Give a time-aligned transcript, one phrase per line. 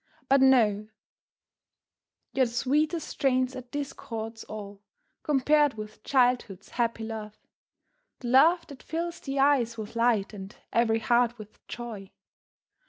[0.29, 0.87] But know,
[2.33, 4.81] your sweetest strains are discords all,
[5.21, 7.37] compared with childhood's happy laugh
[8.17, 12.09] the laugh that fills the eyes with light and every heart with joy.